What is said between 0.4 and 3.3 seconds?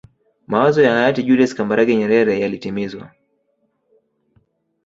mawazo ya hayati julius kambarage nyerere yalitimizwa